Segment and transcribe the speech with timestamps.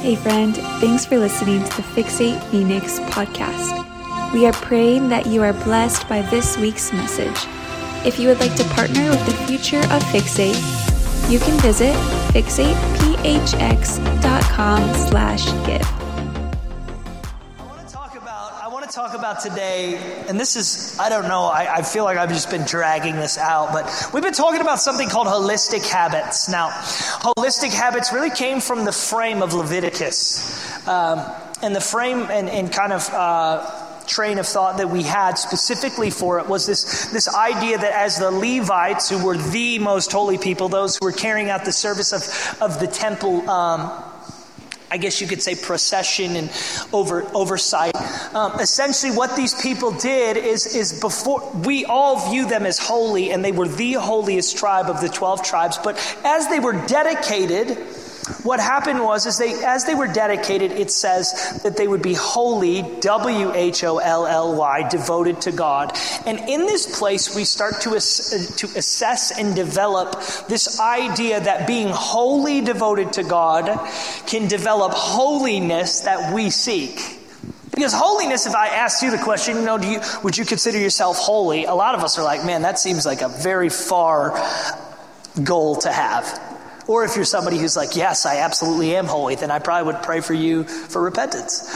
[0.00, 4.32] Hey, friend, thanks for listening to the Fixate Phoenix podcast.
[4.32, 7.36] We are praying that you are blessed by this week's message.
[8.06, 10.56] If you would like to partner with the future of Fixate,
[11.30, 11.94] you can visit
[12.32, 15.99] fixatephx.com slash give.
[19.10, 19.96] Talk about today,
[20.28, 23.38] and this is, I don't know, I, I, feel like I've just been dragging this
[23.38, 26.48] out, but we've been talking about something called holistic habits.
[26.48, 30.86] Now, holistic habits really came from the frame of Leviticus.
[30.86, 31.28] Um,
[31.60, 36.10] and the frame and, and kind of uh, train of thought that we had specifically
[36.10, 40.38] for it was this, this idea that as the Levites, who were the most holy
[40.38, 44.09] people, those who were carrying out the service of, of the temple, um,
[44.90, 46.50] I guess you could say procession and
[46.92, 47.94] over, oversight.
[48.34, 53.30] Um, essentially, what these people did is, is before we all view them as holy,
[53.30, 55.78] and they were the holiest tribe of the 12 tribes.
[55.78, 57.78] But as they were dedicated,
[58.42, 62.14] what happened was, is they, as they were dedicated, it says that they would be
[62.14, 65.96] holy, W H O L L Y, devoted to God.
[66.26, 70.12] And in this place, we start to, ass, to assess and develop
[70.48, 73.66] this idea that being wholly devoted to God
[74.26, 77.18] can develop holiness that we seek.
[77.70, 80.78] Because holiness, if I asked you the question, you know, do you, would you consider
[80.78, 81.64] yourself holy?
[81.64, 84.32] A lot of us are like, man, that seems like a very far
[85.44, 86.49] goal to have.
[86.86, 90.02] Or if you're somebody who's like, yes, I absolutely am holy, then I probably would
[90.02, 91.68] pray for you for repentance.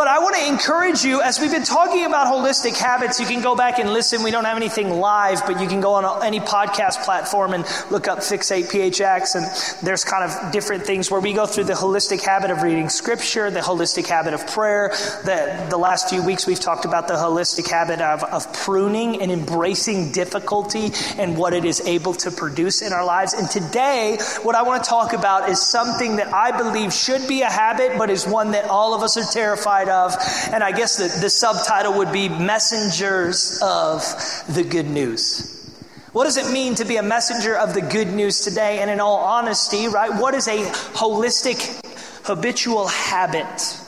[0.00, 3.42] But I want to encourage you, as we've been talking about holistic habits, you can
[3.42, 4.22] go back and listen.
[4.22, 8.08] We don't have anything live, but you can go on any podcast platform and look
[8.08, 9.34] up Fixate PHX.
[9.34, 12.88] And there's kind of different things where we go through the holistic habit of reading
[12.88, 14.88] scripture, the holistic habit of prayer.
[15.26, 19.30] The, the last few weeks we've talked about the holistic habit of, of pruning and
[19.30, 23.34] embracing difficulty and what it is able to produce in our lives.
[23.34, 27.42] And today, what I want to talk about is something that I believe should be
[27.42, 30.14] a habit, but is one that all of us are terrified of.
[30.52, 34.00] And I guess the, the subtitle would be Messengers of
[34.48, 35.56] the Good News.
[36.12, 38.80] What does it mean to be a messenger of the good news today?
[38.80, 40.64] And in all honesty, right, what is a
[40.94, 41.84] holistic,
[42.26, 43.78] habitual habit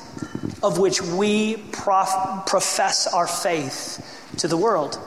[0.62, 5.01] of which we prof- profess our faith to the world?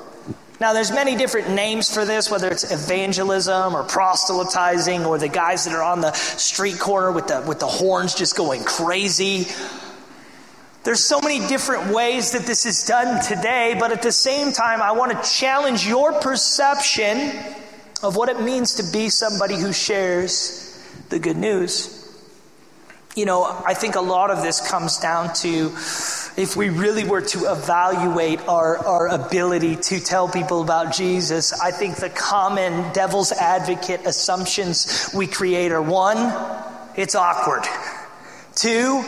[0.60, 5.66] Now, there's many different names for this, whether it's evangelism or proselytizing or the guys
[5.66, 9.48] that are on the street corner with the, with the horns just going crazy.
[10.86, 14.84] There's so many different ways that this is done today, but at the same time,
[14.84, 17.32] I want to challenge your perception
[18.04, 20.80] of what it means to be somebody who shares
[21.10, 21.92] the good news.
[23.16, 25.72] You know, I think a lot of this comes down to
[26.38, 31.72] if we really were to evaluate our, our ability to tell people about Jesus, I
[31.72, 36.18] think the common devil's advocate assumptions we create are one,
[36.96, 37.64] it's awkward.
[38.54, 39.04] Two,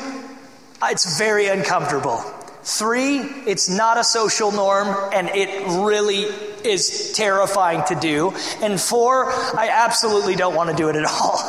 [0.84, 2.18] it's very uncomfortable.
[2.64, 6.24] Three, it's not a social norm and it really
[6.66, 8.34] is terrifying to do.
[8.62, 11.40] And four, I absolutely don't want to do it at all.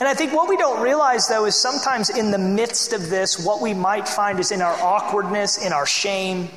[0.00, 3.38] And I think what we don't realize though is sometimes in the midst of this,
[3.38, 6.50] what we might find is in our awkwardness, in our shame,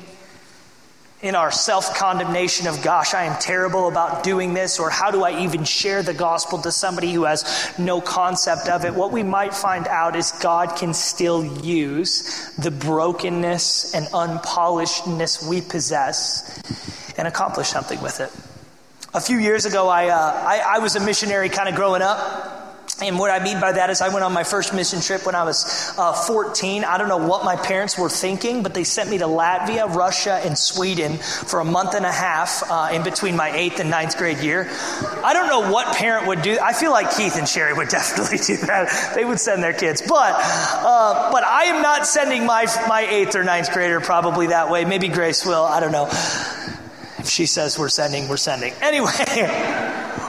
[1.20, 5.24] in our self condemnation of, gosh, I am terrible about doing this, or how do
[5.24, 9.22] I even share the gospel to somebody who has no concept of it, what we
[9.22, 17.26] might find out is God can still use the brokenness and unpolishedness we possess and
[17.26, 18.30] accomplish something with it.
[19.14, 22.57] A few years ago, I, uh, I, I was a missionary kind of growing up.
[23.00, 25.36] And what I mean by that is, I went on my first mission trip when
[25.36, 26.82] I was uh, 14.
[26.82, 30.40] I don't know what my parents were thinking, but they sent me to Latvia, Russia,
[30.44, 34.18] and Sweden for a month and a half uh, in between my eighth and ninth
[34.18, 34.68] grade year.
[35.22, 36.58] I don't know what parent would do.
[36.60, 39.14] I feel like Keith and Sherry would definitely do that.
[39.14, 43.36] They would send their kids, but uh, but I am not sending my my eighth
[43.36, 44.84] or ninth grader probably that way.
[44.84, 45.64] Maybe Grace will.
[45.64, 46.06] I don't know.
[46.08, 48.72] If she says we're sending, we're sending.
[48.82, 49.12] Anyway.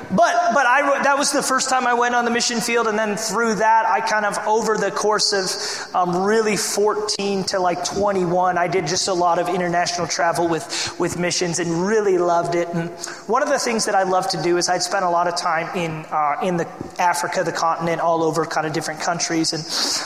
[0.09, 2.88] But, but I, that was the first time I went on the mission field.
[2.88, 7.60] And then through that, I kind of, over the course of um, really 14 to
[7.60, 12.18] like 21, I did just a lot of international travel with, with missions and really
[12.18, 12.68] loved it.
[12.69, 12.89] And
[13.28, 15.36] one of the things that I love to do is I'd spend a lot of
[15.36, 16.68] time in, uh, in the
[16.98, 19.54] Africa, the continent, all over kind of different countries.
[19.54, 19.63] And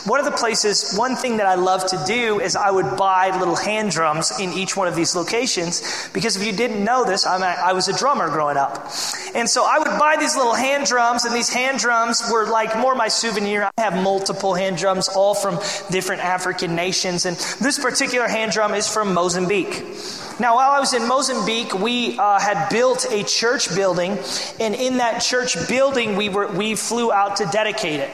[0.10, 3.38] one of the places, one thing that I love to do is I would buy
[3.40, 6.10] little hand drums in each one of these locations.
[6.14, 8.92] Because if you didn't know this, I'm a, I was a drummer growing up.
[9.34, 12.78] And so I would buy these little hand drums, and these hand drums were like
[12.78, 13.70] more my souvenir.
[13.78, 15.60] I have multiple hand drums, all from
[15.92, 19.84] different African nations, and this particular hand drum is from Mozambique.
[20.40, 24.18] Now, while I was in Mozambique, we uh, had built a church building,
[24.60, 28.10] and in that church building, we were we flew out to dedicate it.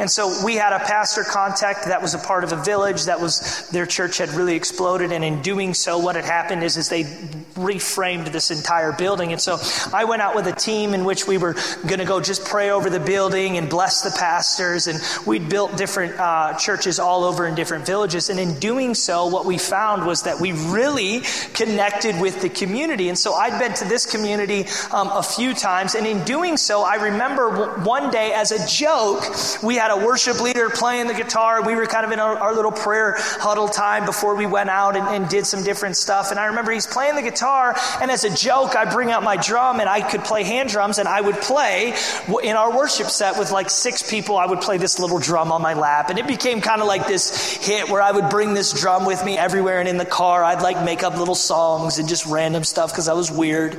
[0.00, 3.20] And so we had a pastor contact that was a part of a village that
[3.20, 5.12] was, their church had really exploded.
[5.12, 9.32] And in doing so, what had happened is, is they reframed this entire building.
[9.32, 9.58] And so
[9.92, 11.52] I went out with a team in which we were
[11.86, 14.86] going to go just pray over the building and bless the pastors.
[14.86, 18.30] And we'd built different uh, churches all over in different villages.
[18.30, 21.20] And in doing so, what we found was that we really
[21.52, 23.10] connected with the community.
[23.10, 25.94] And so I'd been to this community um, a few times.
[25.94, 29.24] And in doing so, I remember one day as a joke,
[29.62, 31.62] we had a worship leader playing the guitar.
[31.62, 34.96] We were kind of in our, our little prayer huddle time before we went out
[34.96, 36.30] and, and did some different stuff.
[36.30, 37.76] And I remember he's playing the guitar.
[38.00, 40.98] And as a joke, I bring out my drum and I could play hand drums
[40.98, 41.94] and I would play
[42.42, 44.36] in our worship set with like six people.
[44.36, 46.10] I would play this little drum on my lap.
[46.10, 49.24] And it became kind of like this hit where I would bring this drum with
[49.24, 50.44] me everywhere and in the car.
[50.44, 53.74] I'd like make up little songs and just random stuff because I was weird.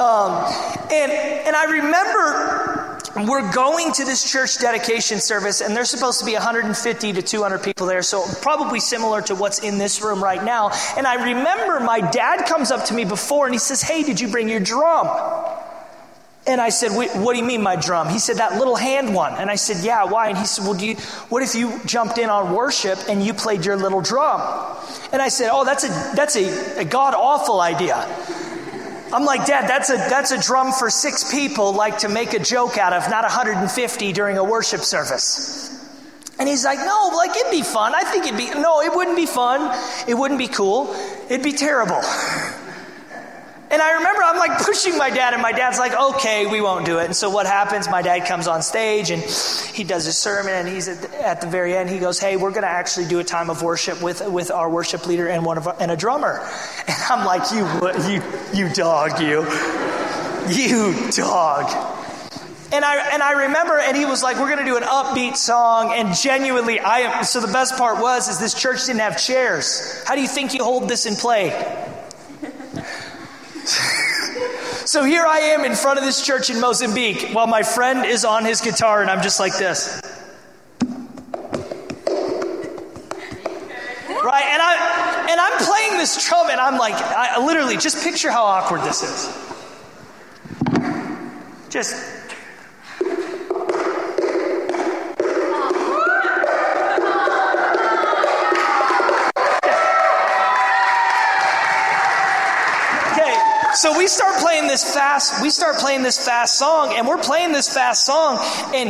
[0.00, 0.44] Um,
[0.90, 2.83] and, and I remember
[3.16, 7.62] we're going to this church dedication service, and there's supposed to be 150 to 200
[7.62, 10.70] people there, so probably similar to what's in this room right now.
[10.96, 14.20] And I remember my dad comes up to me before and he says, Hey, did
[14.20, 15.06] you bring your drum?
[16.46, 18.08] And I said, What do you mean, my drum?
[18.08, 19.34] He said, That little hand one.
[19.34, 20.28] And I said, Yeah, why?
[20.28, 20.96] And he said, Well, do you,
[21.28, 24.40] what if you jumped in on worship and you played your little drum?
[25.12, 28.06] And I said, Oh, that's a, that's a, a god awful idea.
[29.12, 32.38] I'm like, Dad, that's a, that's a drum for six people, like to make a
[32.38, 35.70] joke out of, not 150 during a worship service.
[36.38, 37.94] And he's like, No, like it'd be fun.
[37.94, 39.76] I think it'd be, no, it wouldn't be fun.
[40.08, 40.94] It wouldn't be cool.
[41.28, 42.00] It'd be terrible.
[43.74, 46.86] And I remember I'm like pushing my dad, and my dad's like, okay, we won't
[46.86, 47.06] do it.
[47.06, 47.88] And so what happens?
[47.88, 51.40] My dad comes on stage and he does his sermon, and he's at the, at
[51.40, 54.00] the very end, he goes, hey, we're going to actually do a time of worship
[54.00, 56.48] with, with our worship leader and, one of our, and a drummer.
[56.86, 57.66] And I'm like, you,
[58.08, 58.22] you,
[58.54, 59.42] you dog, you.
[60.54, 61.64] You dog.
[62.72, 65.34] And I, and I remember, and he was like, we're going to do an upbeat
[65.34, 65.92] song.
[65.92, 67.24] And genuinely, I am.
[67.24, 70.04] So the best part was, is this church didn't have chairs.
[70.06, 71.90] How do you think you hold this in play?
[74.86, 78.22] So here I am in front of this church in Mozambique while my friend is
[78.24, 80.02] on his guitar and I'm just like this.
[84.08, 84.44] Right?
[84.44, 88.44] And I and I'm playing this drum and I'm like I literally just picture how
[88.44, 89.26] awkward this is.
[91.70, 92.13] Just
[103.84, 107.52] So we start playing this fast, we start playing this fast song, and we're playing
[107.52, 108.38] this fast song,
[108.74, 108.88] and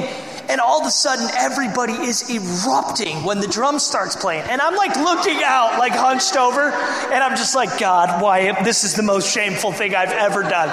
[0.49, 4.45] and all of a sudden everybody is erupting when the drum starts playing.
[4.49, 8.85] And I'm like looking out, like hunched over, and I'm just like, God, why this
[8.85, 10.69] is the most shameful thing I've ever done.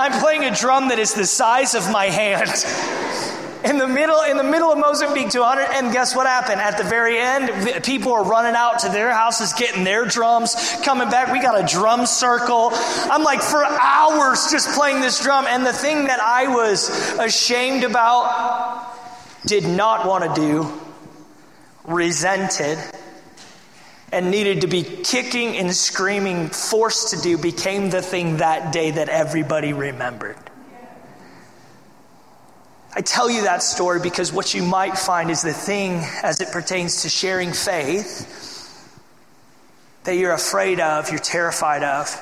[0.00, 2.48] I'm playing a drum that is the size of my hand
[3.64, 6.60] in the middle in the middle of Mozambique 200 and guess what happened?
[6.60, 11.10] At the very end people are running out to their houses getting their drums coming
[11.10, 11.32] back.
[11.32, 12.70] We got a drum circle.
[12.72, 15.46] I'm like for hours just playing this drum.
[15.46, 16.88] And the thing that I was
[17.18, 18.94] ashamed about
[19.46, 20.72] did not want to do
[21.84, 22.78] resented
[24.12, 28.92] and needed to be kicking and screaming forced to do became the thing that day
[28.92, 30.36] that everybody remembered
[32.94, 36.50] I tell you that story because what you might find is the thing as it
[36.50, 38.34] pertains to sharing faith
[40.04, 42.18] that you're afraid of, you're terrified of,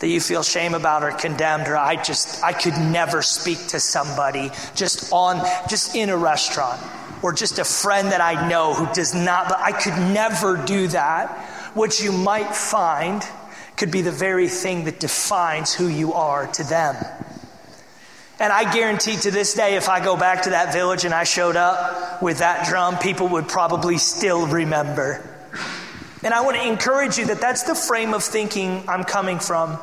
[0.00, 3.78] that you feel shame about or condemned, or I just, I could never speak to
[3.78, 6.82] somebody just on, just in a restaurant,
[7.22, 10.88] or just a friend that I know who does not, but I could never do
[10.88, 11.28] that.
[11.74, 13.22] What you might find
[13.76, 16.96] could be the very thing that defines who you are to them.
[18.40, 21.24] And I guarantee to this day, if I go back to that village and I
[21.24, 25.22] showed up with that drum, people would probably still remember.
[26.24, 29.78] And I want to encourage you that that's the frame of thinking I'm coming from.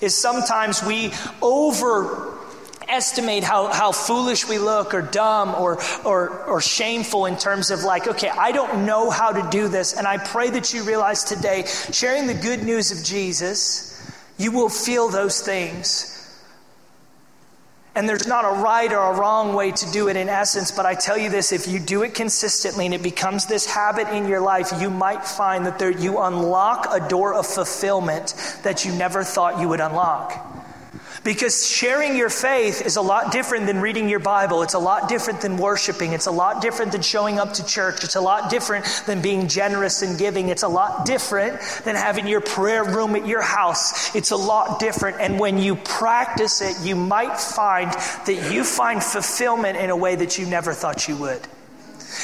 [0.00, 1.10] Is sometimes we
[1.42, 7.82] overestimate how, how foolish we look or dumb or, or, or shameful in terms of
[7.82, 9.98] like, okay, I don't know how to do this.
[9.98, 14.00] And I pray that you realize today, sharing the good news of Jesus,
[14.36, 16.14] you will feel those things.
[17.98, 20.86] And there's not a right or a wrong way to do it in essence, but
[20.86, 24.28] I tell you this if you do it consistently and it becomes this habit in
[24.28, 28.92] your life, you might find that there, you unlock a door of fulfillment that you
[28.92, 30.30] never thought you would unlock.
[31.24, 34.62] Because sharing your faith is a lot different than reading your Bible.
[34.62, 36.12] It's a lot different than worshiping.
[36.12, 38.04] It's a lot different than showing up to church.
[38.04, 40.48] It's a lot different than being generous and giving.
[40.48, 44.14] It's a lot different than having your prayer room at your house.
[44.14, 45.20] It's a lot different.
[45.20, 50.16] And when you practice it, you might find that you find fulfillment in a way
[50.16, 51.40] that you never thought you would.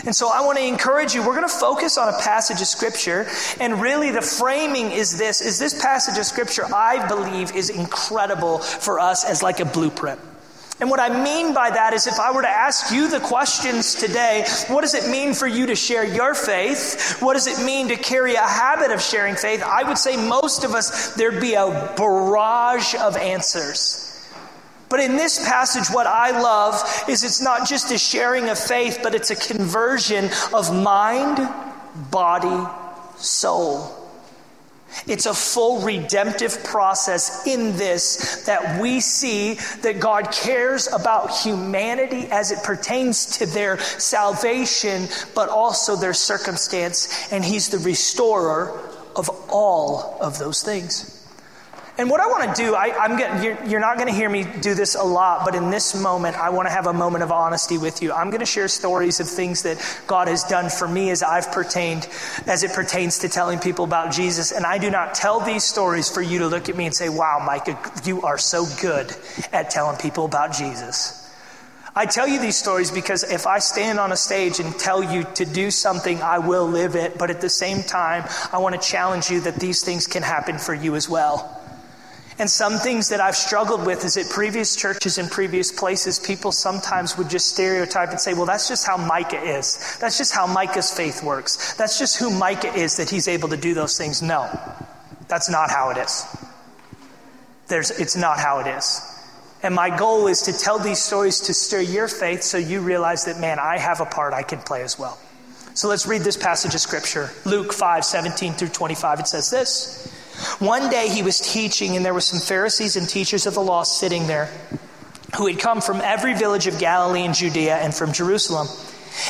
[0.04, 2.66] And so I want to encourage you, we're going to focus on a passage of
[2.66, 3.26] scripture.
[3.60, 8.58] And really the framing is this, is this passage of scripture I believe is incredible
[8.58, 10.20] for us as like a blueprint.
[10.80, 13.94] And what I mean by that is if I were to ask you the questions
[13.94, 17.18] today, what does it mean for you to share your faith?
[17.20, 19.62] What does it mean to carry a habit of sharing faith?
[19.62, 24.03] I would say most of us, there'd be a barrage of answers.
[24.94, 29.00] But in this passage, what I love is it's not just a sharing of faith,
[29.02, 31.48] but it's a conversion of mind,
[32.12, 32.64] body,
[33.16, 33.92] soul.
[35.08, 42.28] It's a full redemptive process in this that we see that God cares about humanity
[42.30, 48.78] as it pertains to their salvation, but also their circumstance, and He's the restorer
[49.16, 51.13] of all of those things.
[51.96, 54.28] And what I want to do, I, am getting, you're, you're not going to hear
[54.28, 57.22] me do this a lot, but in this moment, I want to have a moment
[57.22, 58.12] of honesty with you.
[58.12, 61.52] I'm going to share stories of things that God has done for me as I've
[61.52, 62.08] pertained,
[62.48, 64.50] as it pertains to telling people about Jesus.
[64.50, 67.08] And I do not tell these stories for you to look at me and say,
[67.08, 69.14] wow, Micah, you are so good
[69.52, 71.20] at telling people about Jesus.
[71.94, 75.22] I tell you these stories because if I stand on a stage and tell you
[75.34, 77.18] to do something, I will live it.
[77.18, 80.58] But at the same time, I want to challenge you that these things can happen
[80.58, 81.60] for you as well.
[82.38, 86.50] And some things that I've struggled with is at previous churches and previous places, people
[86.50, 89.96] sometimes would just stereotype and say, well, that's just how Micah is.
[90.00, 91.74] That's just how Micah's faith works.
[91.74, 94.20] That's just who Micah is that he's able to do those things.
[94.20, 94.50] No,
[95.28, 96.26] that's not how it is.
[97.68, 99.00] There's, it's not how it is.
[99.62, 103.24] And my goal is to tell these stories to stir your faith so you realize
[103.26, 105.18] that, man, I have a part I can play as well.
[105.74, 107.30] So let's read this passage of scripture.
[107.44, 109.20] Luke 5 17 through 25.
[109.20, 110.23] It says this.
[110.58, 113.82] One day he was teaching, and there were some Pharisees and teachers of the law
[113.82, 114.50] sitting there
[115.36, 118.68] who had come from every village of Galilee and Judea and from Jerusalem.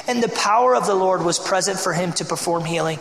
[0.07, 2.99] And the power of the Lord was present for him to perform healing.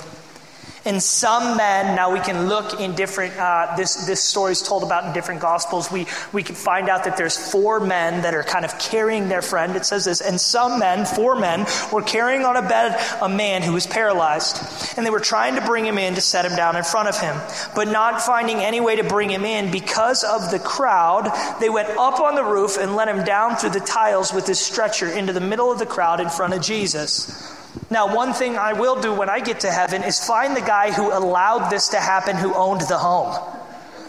[0.86, 4.84] And some men, now we can look in different, uh, this, this story is told
[4.84, 5.90] about in different gospels.
[5.90, 9.42] We, we can find out that there's four men that are kind of carrying their
[9.42, 9.78] friend.
[9.78, 13.62] It says this, and some men, four men, were carrying on a bed a man
[13.62, 14.98] who was paralyzed.
[14.98, 17.18] And they were trying to bring him in to set him down in front of
[17.18, 17.38] him.
[17.76, 21.90] But not finding any way to bring him in because of the crowd, they went
[21.92, 25.32] up on the roof and let him down through the tiles with his stretcher into
[25.32, 27.53] the middle of the crowd in front of Jesus.
[27.90, 30.92] Now, one thing I will do when I get to heaven is find the guy
[30.92, 33.36] who allowed this to happen, who owned the home.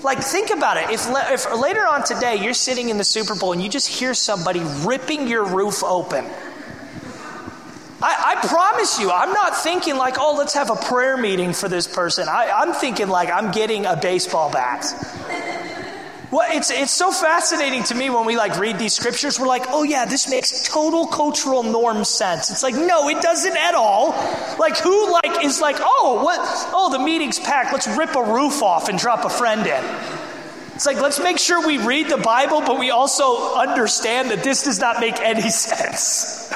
[0.03, 0.91] Like, think about it.
[0.91, 4.13] If, if later on today you're sitting in the Super Bowl and you just hear
[4.13, 6.27] somebody ripping your roof open,
[8.03, 11.71] I, I, promise you, I'm not thinking like, oh, let's have a prayer meeting for
[11.71, 12.29] this person.
[12.29, 14.85] I, I'm thinking like I'm getting a baseball bat.
[16.35, 19.39] Well, it's, it's so fascinating to me when we like read these scriptures.
[19.39, 22.51] We're like, oh yeah, this makes total cultural norm sense.
[22.51, 24.11] It's like, no, it doesn't at all.
[24.59, 26.41] Like who like is like, oh, what?
[26.75, 27.73] Oh, the meeting's packed.
[27.73, 29.85] Let's rip a roof off and drop a friend in.
[30.75, 34.65] It's like, let's make sure we read the Bible, but we also understand that this
[34.65, 36.49] does not make any sense.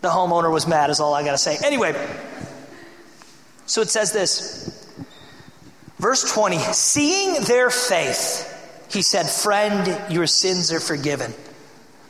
[0.00, 1.58] The homeowner was mad, is all I got to say.
[1.64, 1.94] Anyway,
[3.66, 4.83] so it says this
[6.04, 8.44] Verse 20, seeing their faith,
[8.90, 11.32] he said, Friend, your sins are forgiven.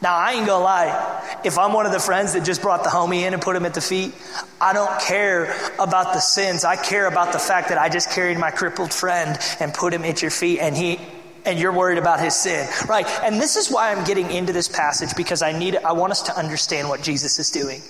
[0.02, 1.40] Now, I ain't gonna lie.
[1.44, 3.64] If I'm one of the friends that just brought the homie in and put him
[3.64, 4.12] at the feet,
[4.60, 6.64] I don't care about the sins.
[6.64, 10.02] I care about the fact that I just carried my crippled friend and put him
[10.02, 10.98] at your feet and he
[11.46, 12.68] and you're worried about his sin.
[12.88, 13.06] Right?
[13.22, 16.22] And this is why I'm getting into this passage because I need I want us
[16.22, 17.80] to understand what Jesus is doing.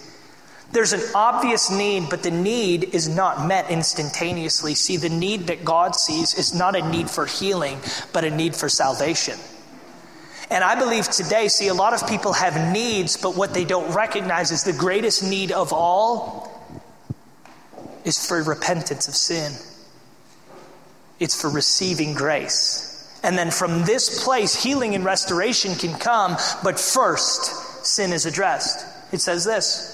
[0.74, 4.74] There's an obvious need, but the need is not met instantaneously.
[4.74, 7.78] See, the need that God sees is not a need for healing,
[8.12, 9.38] but a need for salvation.
[10.50, 13.94] And I believe today, see, a lot of people have needs, but what they don't
[13.94, 16.50] recognize is the greatest need of all
[18.04, 19.52] is for repentance of sin.
[21.20, 23.16] It's for receiving grace.
[23.22, 28.84] And then from this place, healing and restoration can come, but first, sin is addressed.
[29.12, 29.93] It says this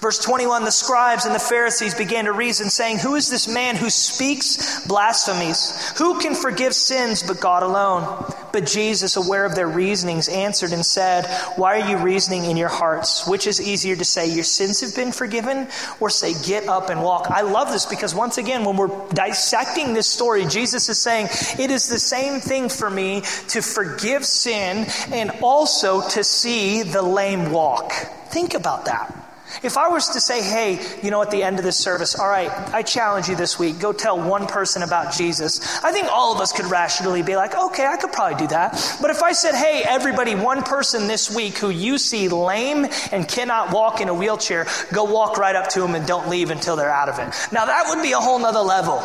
[0.00, 3.76] Verse 21 The scribes and the Pharisees began to reason, saying, Who is this man
[3.76, 5.92] who speaks blasphemies?
[5.98, 8.24] Who can forgive sins but God alone?
[8.52, 12.68] But Jesus, aware of their reasonings, answered and said, Why are you reasoning in your
[12.68, 13.26] hearts?
[13.26, 15.66] Which is easier to say, Your sins have been forgiven,
[15.98, 17.30] or say, Get up and walk?
[17.30, 21.70] I love this because once again, when we're dissecting this story, Jesus is saying, It
[21.70, 27.50] is the same thing for me to forgive sin and also to see the lame
[27.50, 27.92] walk.
[28.30, 29.25] Think about that.
[29.62, 32.28] If I was to say, hey, you know, at the end of this service, all
[32.28, 36.34] right, I challenge you this week, go tell one person about Jesus, I think all
[36.34, 38.98] of us could rationally be like, okay, I could probably do that.
[39.00, 43.26] But if I said, hey, everybody, one person this week who you see lame and
[43.26, 46.76] cannot walk in a wheelchair, go walk right up to them and don't leave until
[46.76, 47.34] they're out of it.
[47.52, 49.02] Now that would be a whole nother level.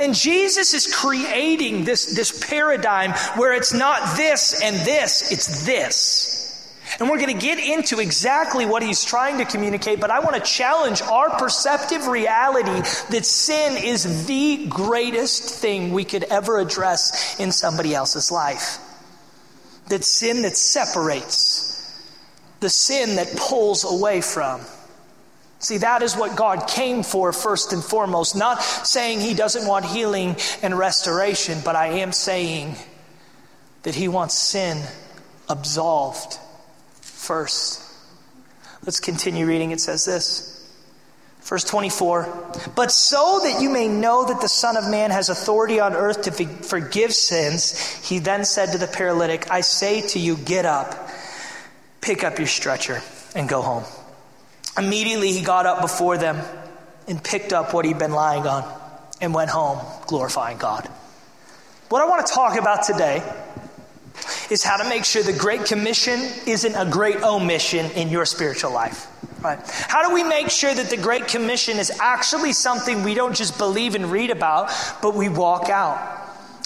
[0.00, 6.37] And Jesus is creating this, this paradigm where it's not this and this, it's this.
[6.98, 10.36] And we're going to get into exactly what he's trying to communicate, but I want
[10.36, 12.80] to challenge our perceptive reality
[13.10, 18.78] that sin is the greatest thing we could ever address in somebody else's life.
[19.88, 22.02] That sin that separates,
[22.60, 24.60] the sin that pulls away from.
[25.60, 28.36] See, that is what God came for first and foremost.
[28.36, 32.76] Not saying He doesn't want healing and restoration, but I am saying
[33.82, 34.82] that He wants sin
[35.48, 36.38] absolved
[37.18, 37.82] first.
[38.84, 39.72] Let's continue reading.
[39.72, 40.54] It says this.
[41.42, 45.80] Verse 24, but so that you may know that the Son of Man has authority
[45.80, 50.36] on earth to forgive sins, he then said to the paralytic, I say to you,
[50.36, 51.08] get up,
[52.02, 53.00] pick up your stretcher,
[53.34, 53.84] and go home.
[54.76, 56.38] Immediately he got up before them
[57.06, 58.70] and picked up what he'd been lying on
[59.22, 60.86] and went home, glorifying God.
[61.88, 63.22] What I want to talk about today
[64.50, 68.72] is how to make sure the Great Commission isn't a great omission in your spiritual
[68.72, 69.06] life.
[69.42, 69.60] Right?
[69.88, 73.56] How do we make sure that the Great Commission is actually something we don't just
[73.58, 76.17] believe and read about, but we walk out?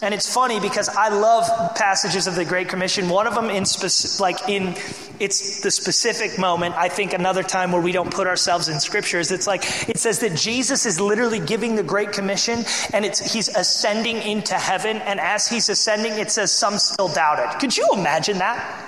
[0.03, 3.09] And it's funny because I love passages of the Great Commission.
[3.09, 4.75] One of them in speci- like in
[5.21, 6.75] it's the specific moment.
[6.75, 9.31] I think another time where we don't put ourselves in scriptures.
[9.31, 13.47] It's like it says that Jesus is literally giving the Great Commission and it's he's
[13.47, 14.97] ascending into heaven.
[14.97, 17.61] And as he's ascending, it says some still doubted.
[17.61, 18.85] Could you imagine that?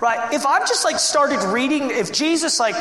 [0.00, 0.34] Right?
[0.34, 2.76] If I've just like started reading, if Jesus like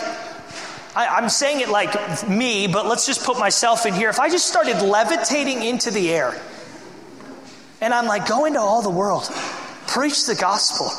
[0.94, 4.10] I, am saying it like me, but let's just put myself in here.
[4.10, 6.38] If I just started levitating into the air
[7.82, 9.30] and I'm like, go into all the world,
[9.88, 10.90] preach the gospel,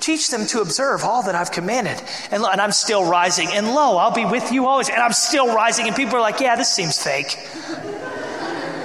[0.00, 2.00] teach them to observe all that I've commanded.
[2.30, 3.48] And, and I'm still rising.
[3.52, 4.88] And lo, I'll be with you always.
[4.88, 5.86] And I'm still rising.
[5.86, 7.36] And people are like, yeah, this seems fake.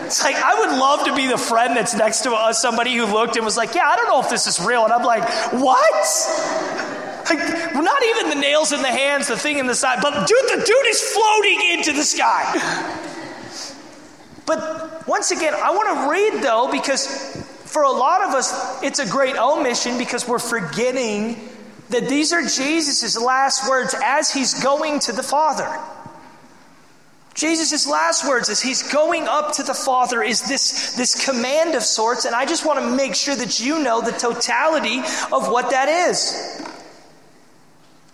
[0.06, 3.06] It's like, I would love to be the friend that's next to us, somebody who
[3.06, 4.84] looked and was like, yeah, I don't know if this is real.
[4.84, 6.06] And I'm like, what?
[7.30, 10.60] Like, not even the nails in the hands, the thing in the side, but dude,
[10.60, 13.12] the dude is floating into the sky.
[14.46, 17.08] But once again, I want to read though, because
[17.66, 21.50] for a lot of us, it's a great omission because we're forgetting
[21.90, 25.80] that these are Jesus' last words as he's going to the Father.
[27.34, 31.82] Jesus' last words as he's going up to the Father is this, this command of
[31.82, 35.00] sorts, and I just want to make sure that you know the totality
[35.32, 36.64] of what that is.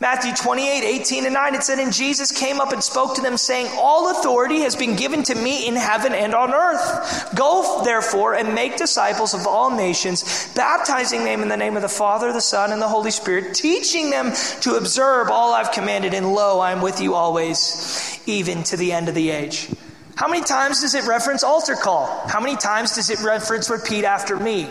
[0.02, 3.36] Matthew 28, 18 and 9, it said, And Jesus came up and spoke to them,
[3.36, 7.36] saying, All authority has been given to me in heaven and on earth.
[7.36, 11.90] Go, therefore, and make disciples of all nations, baptizing them in the name of the
[11.90, 14.32] Father, the Son, and the Holy Spirit, teaching them
[14.62, 18.94] to observe all I've commanded, and lo, I am with you always, even to the
[18.94, 19.68] end of the age.
[20.16, 22.08] How many times does it reference altar call?
[22.26, 24.70] How many times does it reference repeat after me?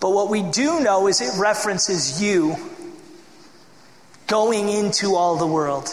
[0.00, 2.56] But what we do know is it references you
[4.28, 5.88] going into all the world,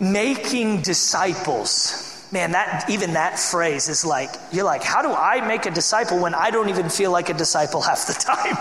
[0.00, 2.06] making disciples.
[2.32, 6.20] Man, that even that phrase is like, you're like, how do I make a disciple
[6.20, 8.56] when I don't even feel like a disciple half the time?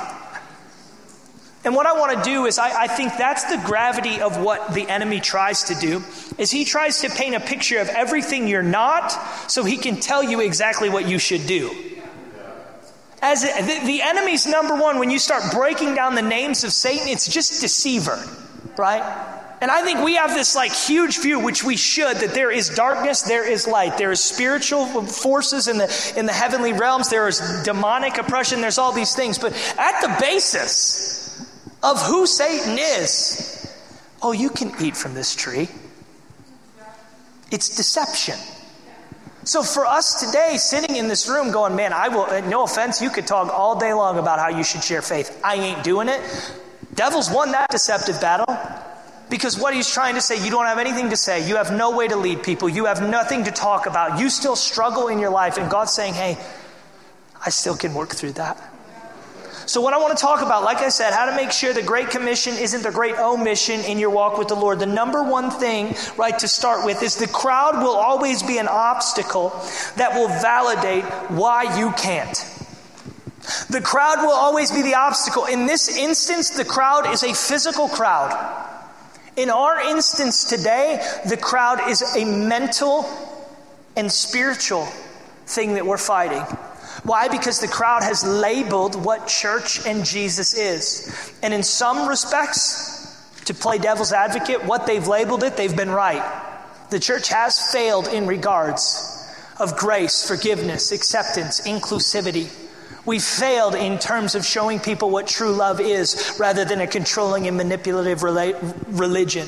[1.64, 4.74] And what I want to do is I, I, think that's the gravity of what
[4.74, 6.02] the enemy tries to do
[6.38, 9.12] is he tries to paint a picture of everything you're not
[9.52, 11.70] so he can tell you exactly what you should do.
[13.22, 17.08] As the, the enemy's number one, when you start breaking down the names of Satan,
[17.08, 18.24] it's just deceiver,
[18.78, 19.04] right?
[19.62, 22.70] And I think we have this like huge view, which we should, that there is
[22.70, 27.28] darkness, there is light, there is spiritual forces in the in the heavenly realms, there
[27.28, 29.38] is demonic oppression, there's all these things.
[29.38, 31.46] But at the basis
[31.84, 33.70] of who Satan is,
[34.22, 35.68] oh, you can eat from this tree.
[37.52, 38.38] It's deception.
[39.50, 43.10] So for us today, sitting in this room going, man, I will, no offense, you
[43.10, 45.42] could talk all day long about how you should share faith.
[45.44, 46.22] I ain't doing it.
[46.94, 48.46] Devil's won that deceptive battle.
[49.28, 51.50] Because what he's trying to say, you don't have anything to say.
[51.50, 52.70] You have no way to lead people.
[52.70, 54.20] You have nothing to talk about.
[54.20, 55.58] You still struggle in your life.
[55.58, 56.38] And God's saying, hey,
[57.44, 58.69] I still can work through that.
[59.70, 61.84] So, what I want to talk about, like I said, how to make sure the
[61.84, 64.80] Great Commission isn't the great omission in your walk with the Lord.
[64.80, 68.68] The number one thing, right, to start with is the crowd will always be an
[68.68, 69.50] obstacle
[69.96, 72.36] that will validate why you can't.
[73.70, 75.46] The crowd will always be the obstacle.
[75.46, 78.34] In this instance, the crowd is a physical crowd.
[79.36, 83.08] In our instance today, the crowd is a mental
[83.96, 84.86] and spiritual
[85.46, 86.44] thing that we're fighting.
[87.10, 87.28] Why?
[87.28, 91.34] Because the crowd has labeled what church and Jesus is.
[91.42, 96.22] And in some respects, to play devil's advocate, what they've labeled it, they've been right.
[96.92, 99.28] The church has failed in regards
[99.60, 102.48] of grace, forgiveness, acceptance, inclusivity.
[103.08, 107.48] We failed in terms of showing people what true love is rather than a controlling
[107.48, 109.48] and manipulative religion.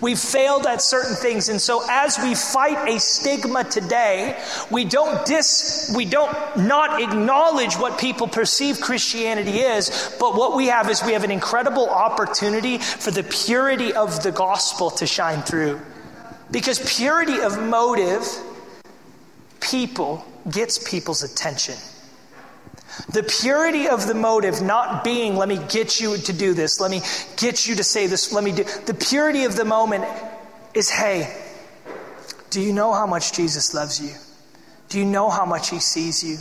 [0.00, 1.48] We've failed at certain things.
[1.48, 4.38] And so as we fight a stigma today,
[4.70, 10.66] we don't dis, we don't not acknowledge what people perceive Christianity is, but what we
[10.66, 15.42] have is we have an incredible opportunity for the purity of the gospel to shine
[15.42, 15.80] through.
[16.50, 18.22] Because purity of motive,
[19.60, 21.74] people, gets people's attention.
[23.10, 26.90] The purity of the motive not being, let me get you to do this, let
[26.90, 27.02] me
[27.36, 28.64] get you to say this, let me do.
[28.64, 30.04] The purity of the moment
[30.74, 31.34] is, hey,
[32.50, 34.14] do you know how much Jesus loves you?
[34.88, 36.38] Do you know how much he sees you?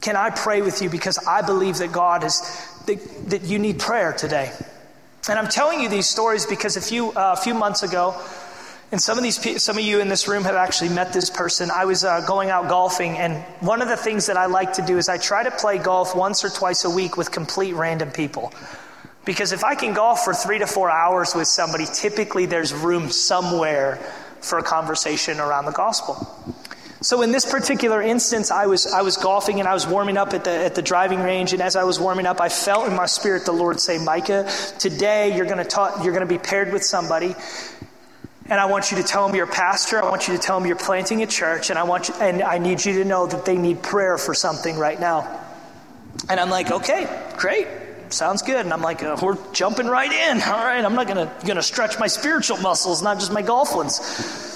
[0.00, 2.40] Can I pray with you because I believe that God is,
[2.86, 2.98] that,
[3.30, 4.52] that you need prayer today?
[5.28, 8.20] And I'm telling you these stories because a few, uh, a few months ago,
[8.90, 11.70] and some of these, some of you in this room have actually met this person.
[11.70, 14.82] I was uh, going out golfing, and one of the things that I like to
[14.82, 18.10] do is I try to play golf once or twice a week with complete random
[18.10, 18.52] people.
[19.26, 23.10] Because if I can golf for three to four hours with somebody, typically there's room
[23.10, 23.96] somewhere
[24.40, 26.16] for a conversation around the gospel.
[27.02, 30.32] So in this particular instance, I was I was golfing and I was warming up
[30.32, 32.96] at the at the driving range, and as I was warming up, I felt in
[32.96, 36.00] my spirit the Lord say, "Micah, today you're going to.
[36.02, 37.36] You're going to be paired with somebody
[38.50, 40.02] and I want you to tell them you're a pastor.
[40.02, 42.42] I want you to tell them you're planting a church, and I want you, and
[42.42, 45.44] I need you to know that they need prayer for something right now.
[46.28, 47.06] And I'm like, okay,
[47.36, 47.66] great,
[48.08, 48.60] sounds good.
[48.60, 50.42] And I'm like, uh, we're jumping right in.
[50.42, 54.47] All right, I'm not gonna gonna stretch my spiritual muscles, not just my golf ones.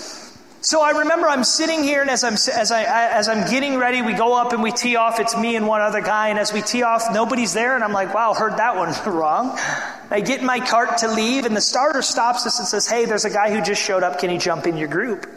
[0.64, 4.00] So I remember I'm sitting here, and as I'm as I as I'm getting ready,
[4.00, 5.18] we go up and we tee off.
[5.18, 7.92] It's me and one other guy, and as we tee off, nobody's there, and I'm
[7.92, 9.58] like, "Wow, heard that one wrong."
[10.08, 13.06] I get in my cart to leave, and the starter stops us and says, "Hey,
[13.06, 14.20] there's a guy who just showed up.
[14.20, 15.28] Can he jump in your group?"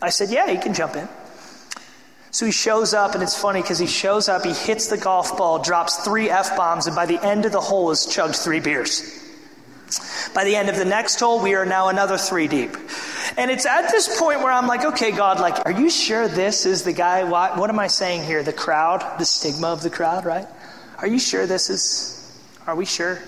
[0.00, 1.06] I said, "Yeah, he can jump in."
[2.30, 5.36] So he shows up, and it's funny because he shows up, he hits the golf
[5.36, 8.60] ball, drops three f bombs, and by the end of the hole, has chugged three
[8.60, 9.02] beers.
[10.34, 12.76] By the end of the next hole, we are now another three deep.
[13.36, 16.66] And it's at this point where I'm like, okay, God, like, are you sure this
[16.66, 17.24] is the guy?
[17.24, 18.42] What, what am I saying here?
[18.42, 20.46] The crowd, the stigma of the crowd, right?
[20.98, 23.20] Are you sure this is, are we sure?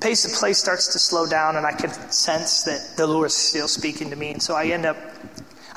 [0.00, 3.34] Pace of play starts to slow down, and I can sense that the Lord is
[3.34, 4.32] still speaking to me.
[4.32, 4.96] And so I end up,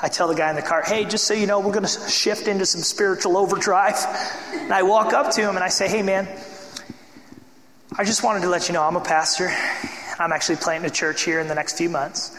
[0.00, 2.10] I tell the guy in the car, hey, just so you know, we're going to
[2.10, 3.96] shift into some spiritual overdrive.
[4.52, 6.28] And I walk up to him and I say, hey, man,
[7.96, 9.50] I just wanted to let you know I'm a pastor.
[10.18, 12.36] I'm actually planting a church here in the next few months.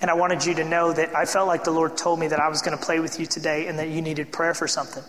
[0.00, 2.40] And I wanted you to know that I felt like the Lord told me that
[2.40, 5.02] I was going to play with you today and that you needed prayer for something.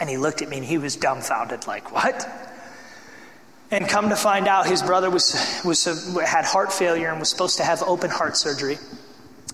[0.00, 2.28] And he looked at me and he was dumbfounded, like, what?
[3.70, 5.84] And come to find out, his brother was, was
[6.24, 8.78] had heart failure and was supposed to have open heart surgery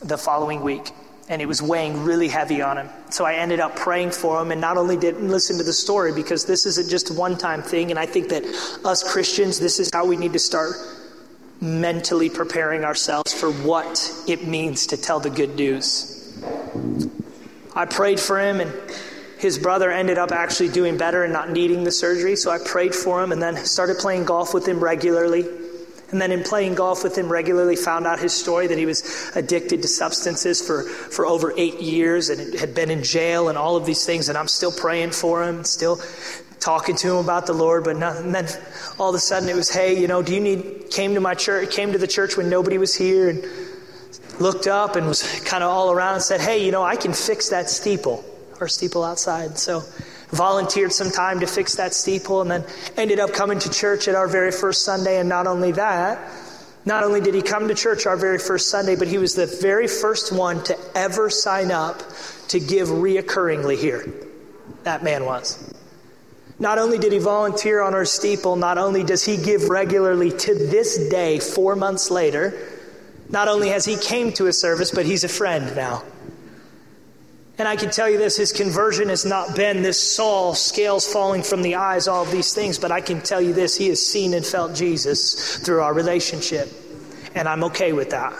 [0.03, 0.91] the following week
[1.29, 2.89] and it was weighing really heavy on him.
[3.11, 6.13] So I ended up praying for him and not only did listen to the story
[6.13, 7.91] because this isn't just a one time thing.
[7.91, 8.45] And I think that
[8.85, 10.75] us Christians, this is how we need to start
[11.63, 16.37] mentally preparing ourselves for what it means to tell the good news.
[17.75, 18.73] I prayed for him and
[19.39, 22.35] his brother ended up actually doing better and not needing the surgery.
[22.35, 25.47] So I prayed for him and then started playing golf with him regularly.
[26.13, 29.33] And then in playing golf with him regularly, found out his story that he was
[29.35, 33.77] addicted to substances for, for over eight years and had been in jail and all
[33.77, 34.29] of these things.
[34.29, 36.01] And I'm still praying for him, still
[36.61, 37.85] talking to him about the Lord.
[37.85, 38.49] But nothing, and then
[38.99, 41.35] all of a sudden it was, hey, you know, do you need, came to my
[41.35, 43.43] church, came to the church when nobody was here and
[44.39, 47.15] looked up and was kind of all around and said, hey, you know, I can
[47.15, 48.23] fix that steeple,
[48.61, 49.59] or steeple outside.
[49.59, 49.83] So,
[50.33, 52.65] volunteered some time to fix that steeple, and then
[52.97, 55.19] ended up coming to church at our very first Sunday.
[55.19, 56.19] And not only that,
[56.85, 59.47] not only did he come to church our very first Sunday, but he was the
[59.47, 62.03] very first one to ever sign up
[62.49, 64.13] to give reoccurringly here.
[64.83, 65.73] That man was.
[66.59, 70.55] Not only did he volunteer on our steeple, not only does he give regularly to
[70.55, 72.69] this day, four months later,
[73.29, 76.05] not only has he came to a service, but he's a friend now.
[77.63, 81.45] And I can tell you this his conversion has not been this Saul, scales falling
[81.45, 84.05] from the eyes, all of these things, but I can tell you this he has
[84.05, 86.69] seen and felt Jesus through our relationship.
[87.37, 88.33] And I'm okay with that.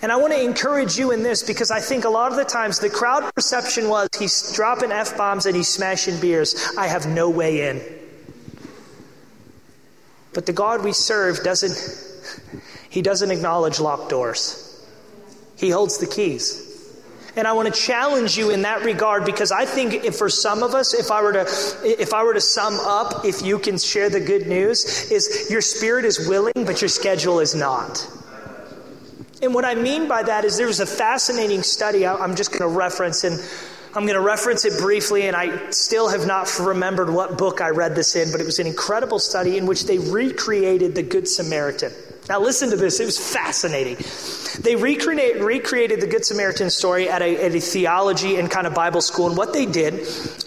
[0.00, 2.44] And I want to encourage you in this because I think a lot of the
[2.44, 6.54] times the crowd perception was he's dropping F bombs and he's smashing beers.
[6.78, 7.82] I have no way in.
[10.34, 14.86] But the God we serve doesn't, he doesn't acknowledge locked doors.
[15.56, 16.67] He holds the keys.
[17.38, 20.64] And I want to challenge you in that regard because I think if for some
[20.64, 21.46] of us, if I were to
[21.84, 25.60] if I were to sum up, if you can share the good news, is your
[25.60, 28.10] spirit is willing, but your schedule is not.
[29.40, 32.68] And what I mean by that is there was a fascinating study I'm just going
[32.68, 33.38] to reference, and
[33.94, 37.68] I'm going to reference it briefly, and I still have not remembered what book I
[37.68, 41.28] read this in, but it was an incredible study in which they recreated the Good
[41.28, 41.92] Samaritan.
[42.28, 43.96] Now, listen to this, it was fascinating.
[44.60, 48.74] They recreate, recreated the Good Samaritan story at a, at a theology and kind of
[48.74, 49.94] Bible school, and what they did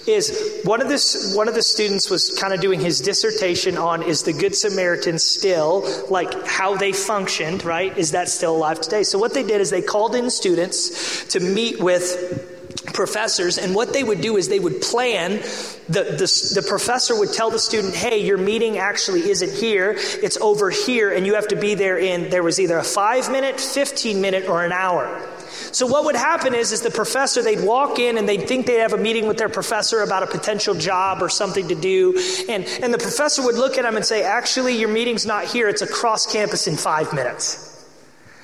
[0.07, 4.03] is one of, this, one of the students was kind of doing his dissertation on
[4.03, 7.97] is the Good Samaritan still, like how they functioned, right?
[7.97, 9.01] Is that still alive today?
[9.01, 12.50] So, what they did is they called in students to meet with
[12.93, 15.37] professors, and what they would do is they would plan.
[15.87, 20.37] The, the, the, professor would tell the student, hey, your meeting actually isn't here, it's
[20.37, 23.59] over here, and you have to be there in, there was either a five minute,
[23.59, 25.21] 15 minute, or an hour.
[25.71, 28.79] So what would happen is, is the professor, they'd walk in and they'd think they'd
[28.79, 32.17] have a meeting with their professor about a potential job or something to do.
[32.49, 35.69] And, and the professor would look at them and say, actually, your meeting's not here.
[35.69, 37.70] It's across campus in five minutes.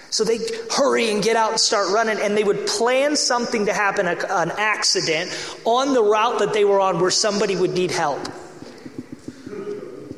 [0.09, 0.39] So they
[0.71, 4.51] hurry and get out and start running, and they would plan something to happen, an
[4.57, 5.31] accident,
[5.65, 8.21] on the route that they were on where somebody would need help.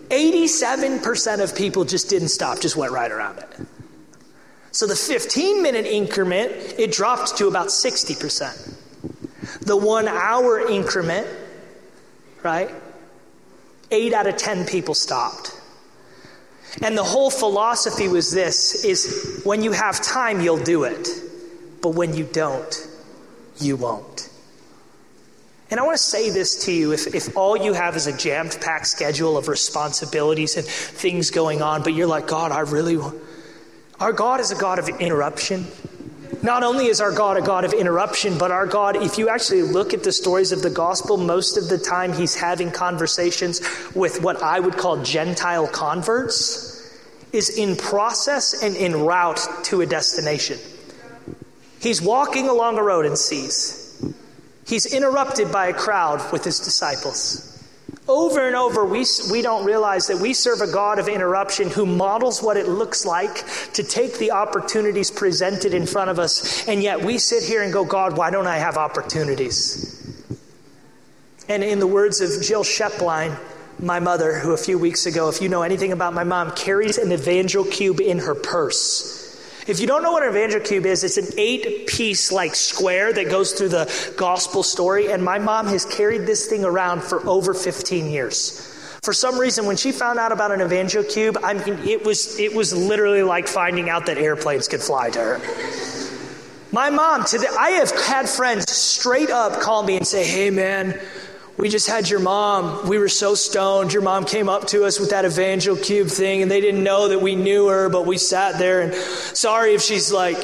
[0.10, 3.47] 87% of people just didn't stop, just went right around it.
[4.71, 8.75] So the 15 minute increment, it dropped to about 60%.
[9.62, 11.28] The one hour increment,
[12.43, 12.69] right?
[13.91, 15.59] Eight out of 10 people stopped.
[16.82, 21.08] And the whole philosophy was this is when you have time you'll do it.
[21.82, 22.88] But when you don't,
[23.60, 24.29] you won't.
[25.71, 28.17] And I want to say this to you if, if all you have is a
[28.17, 32.97] jammed packed schedule of responsibilities and things going on, but you're like, God, I really
[32.97, 33.21] want.
[33.99, 35.67] Our God is a God of interruption.
[36.41, 39.63] Not only is our God a God of interruption, but our God, if you actually
[39.63, 43.61] look at the stories of the gospel, most of the time he's having conversations
[43.93, 46.75] with what I would call Gentile converts,
[47.33, 50.57] is in process and in route to a destination.
[51.79, 54.01] He's walking along a road and sees.
[54.65, 57.59] He's interrupted by a crowd with his disciples.
[58.10, 61.86] Over and over, we, we don't realize that we serve a God of interruption who
[61.86, 66.82] models what it looks like to take the opportunities presented in front of us, and
[66.82, 69.95] yet we sit here and go, God, why don't I have opportunities?
[71.48, 73.38] And in the words of Jill Shepline,
[73.78, 76.98] my mother, who a few weeks ago, if you know anything about my mom, carries
[76.98, 79.18] an evangel cube in her purse.
[79.69, 83.13] If you don't know what an evangel cube is, it's an eight piece like square
[83.13, 85.12] that goes through the gospel story.
[85.12, 88.65] And my mom has carried this thing around for over 15 years.
[89.03, 92.39] For some reason, when she found out about an evangel cube, I mean, it was,
[92.39, 95.41] it was literally like finding out that airplanes could fly to her.
[96.71, 100.99] My mom, today, I have had friends straight up call me and say, Hey man,
[101.60, 102.88] we just had your mom.
[102.88, 103.91] We were so stoned.
[103.91, 107.10] Your mom came up to us with that evangel cube thing, and they didn't know
[107.10, 110.38] that we knew her, but we sat there and sorry if she's like,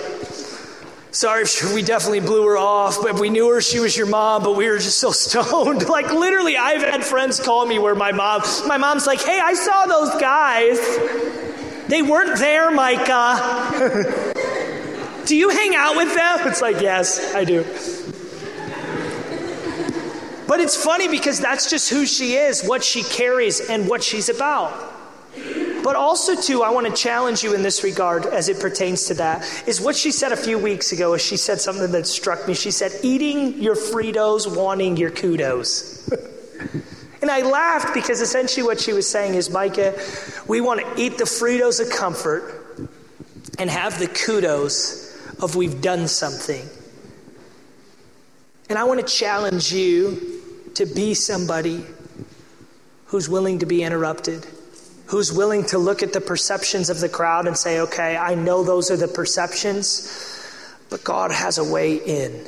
[1.11, 4.07] sorry if she, we definitely blew her off, but we knew her, she was your
[4.07, 5.87] mom, but we were just so stoned.
[5.87, 9.53] like literally, I've had friends call me where my mom, my mom's like, hey, I
[9.53, 10.77] saw those guys.
[11.87, 14.33] They weren't there, Micah.
[15.25, 16.39] do you hang out with them?
[16.49, 17.63] It's like, yes, I do.
[20.47, 24.29] But it's funny because that's just who she is, what she carries, and what she's
[24.29, 24.93] about.
[25.83, 29.13] But also, too, I want to challenge you in this regard as it pertains to
[29.15, 31.13] that, is what she said a few weeks ago.
[31.13, 32.55] Is she said something that struck me.
[32.55, 36.07] She said, eating your Fritos, wanting your kudos.
[37.21, 39.93] and I laughed because essentially what she was saying is, Micah,
[40.47, 42.89] we want to eat the Fritos of comfort
[43.59, 46.67] and have the kudos of we've done something.
[48.69, 50.34] And I want to challenge you
[50.75, 51.85] to be somebody
[53.07, 54.45] who's willing to be interrupted,
[55.07, 58.63] who's willing to look at the perceptions of the crowd and say, okay, I know
[58.63, 62.45] those are the perceptions, but God has a way in.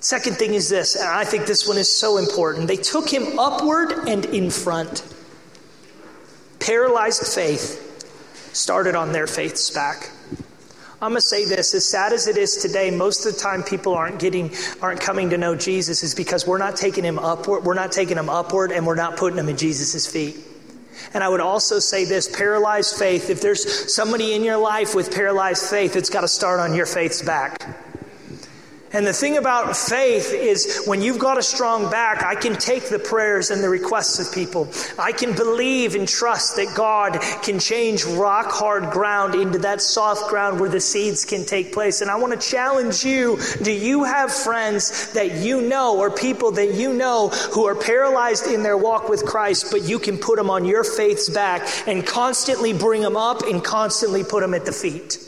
[0.00, 2.68] Second thing is this, and I think this one is so important.
[2.68, 5.02] They took him upward and in front.
[6.60, 7.84] Paralyzed faith
[8.52, 10.10] started on their faith's back.
[11.00, 13.62] I'm going to say this as sad as it is today, most of the time
[13.62, 14.50] people aren't getting
[14.82, 18.16] aren't coming to know Jesus is because we're not taking him upward, we're not taking
[18.16, 20.36] him upward and we're not putting him at Jesus' feet.
[21.14, 25.14] And I would also say this paralyzed faith, if there's somebody in your life with
[25.14, 27.62] paralyzed faith, it's got to start on your faith's back.
[28.92, 32.88] And the thing about faith is when you've got a strong back, I can take
[32.88, 34.68] the prayers and the requests of people.
[34.98, 40.30] I can believe and trust that God can change rock hard ground into that soft
[40.30, 42.00] ground where the seeds can take place.
[42.00, 46.52] And I want to challenge you do you have friends that you know or people
[46.52, 50.36] that you know who are paralyzed in their walk with Christ, but you can put
[50.36, 54.64] them on your faith's back and constantly bring them up and constantly put them at
[54.64, 55.27] the feet?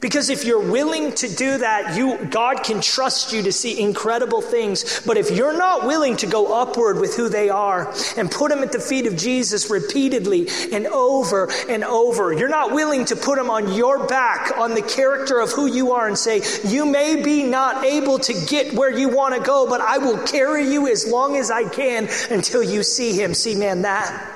[0.00, 4.40] Because if you're willing to do that, you, God can trust you to see incredible
[4.40, 5.02] things.
[5.04, 8.60] But if you're not willing to go upward with who they are and put them
[8.60, 13.36] at the feet of Jesus repeatedly and over and over, you're not willing to put
[13.36, 17.22] them on your back, on the character of who you are and say, you may
[17.22, 20.88] be not able to get where you want to go, but I will carry you
[20.88, 23.34] as long as I can until you see him.
[23.34, 24.34] See, man, that,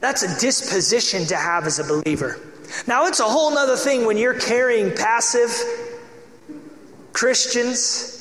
[0.00, 2.38] that's a disposition to have as a believer.
[2.86, 5.50] Now, it's a whole other thing when you're carrying passive
[7.12, 8.14] Christians,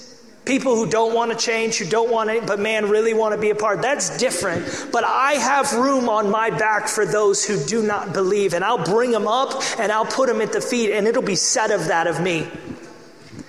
[0.46, 3.40] people who don't want to change, who don't want to, but man, really want to
[3.40, 3.82] be a part.
[3.82, 4.90] That's different.
[4.92, 8.84] But I have room on my back for those who do not believe, and I'll
[8.84, 11.88] bring them up and I'll put them at the feet, and it'll be said of
[11.88, 12.48] that of me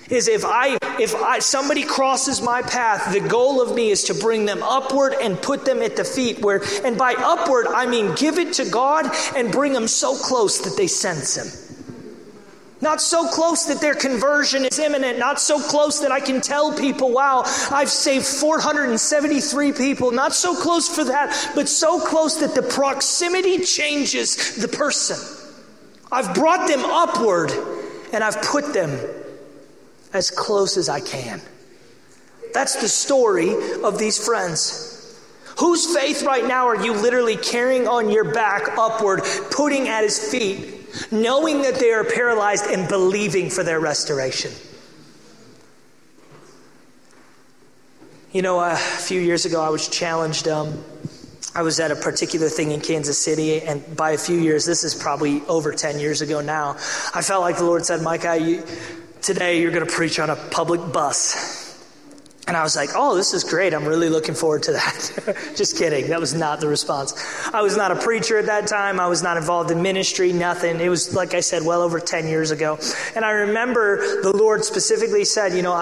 [0.09, 4.13] is if I if I somebody crosses my path, the goal of me is to
[4.13, 8.15] bring them upward and put them at the feet where and by upward I mean
[8.15, 11.69] give it to God and bring them so close that they sense him.
[12.81, 15.19] Not so close that their conversion is imminent.
[15.19, 20.11] Not so close that I can tell people, wow, I've saved 473 people.
[20.11, 25.17] Not so close for that, but so close that the proximity changes the person.
[26.09, 27.51] I've brought them upward
[28.13, 28.97] and I've put them
[30.13, 31.41] as close as I can.
[32.53, 34.95] That's the story of these friends.
[35.59, 40.31] Whose faith right now are you literally carrying on your back upward, putting at his
[40.31, 44.51] feet, knowing that they are paralyzed and believing for their restoration?
[48.31, 50.47] You know, a few years ago, I was challenged.
[50.47, 50.83] Um,
[51.55, 54.83] I was at a particular thing in Kansas City, and by a few years, this
[54.83, 56.73] is probably over 10 years ago now,
[57.13, 58.63] I felt like the Lord said, Micah, you,
[59.21, 61.67] today you're going to preach on a public bus.
[62.47, 63.75] And I was like, oh, this is great.
[63.75, 65.37] I'm really looking forward to that.
[65.55, 66.07] Just kidding.
[66.07, 67.13] That was not the response.
[67.53, 68.99] I was not a preacher at that time.
[68.99, 70.79] I was not involved in ministry, nothing.
[70.79, 72.79] It was, like I said, well over 10 years ago.
[73.15, 75.77] And I remember the Lord specifically said, you know,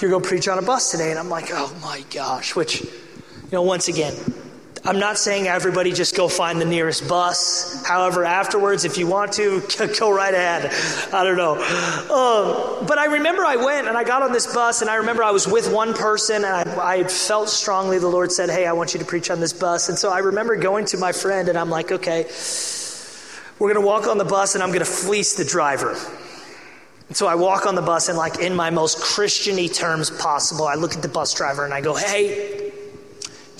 [0.00, 1.10] you're going to preach on a bus today.
[1.10, 2.90] And I'm like, oh my gosh, which, you
[3.50, 4.14] know, once again,
[4.84, 7.86] I'm not saying everybody just go find the nearest bus.
[7.86, 9.62] However, afterwards, if you want to,
[10.00, 10.72] go right ahead.
[11.14, 11.52] I don't know.
[11.54, 15.22] Um, but I remember I went and I got on this bus, and I remember
[15.22, 18.72] I was with one person, and I, I felt strongly the Lord said, Hey, I
[18.72, 19.88] want you to preach on this bus.
[19.88, 22.26] And so I remember going to my friend, and I'm like, Okay,
[23.60, 25.96] we're going to walk on the bus, and I'm going to fleece the driver.
[27.06, 30.66] And so I walk on the bus, and like in my most Christiany terms possible,
[30.66, 32.72] I look at the bus driver and I go, Hey,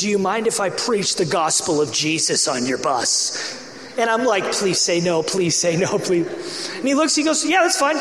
[0.02, 3.96] do you mind if I preach the gospel of Jesus on your bus?
[3.96, 6.70] And I'm like, Please say no, please say no, please.
[6.74, 7.96] And he looks, he goes, Yeah, that's fine.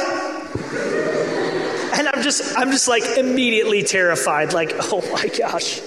[1.94, 5.80] And I'm just, I'm just like immediately terrified, like, oh my gosh.